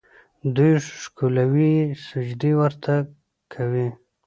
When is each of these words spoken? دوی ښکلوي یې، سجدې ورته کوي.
دوی 0.55 0.73
ښکلوي 1.01 1.69
یې، 1.77 1.85
سجدې 2.07 2.51
ورته 2.61 2.93
کوي. 3.53 3.87